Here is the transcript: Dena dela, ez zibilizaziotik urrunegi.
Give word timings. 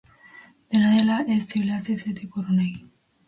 Dena 0.75 0.93
dela, 0.93 1.17
ez 1.35 1.37
zibilizaziotik 1.43 2.39
urrunegi. 2.41 2.85